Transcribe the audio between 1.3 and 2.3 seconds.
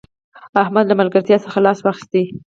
څخه لاس واخيست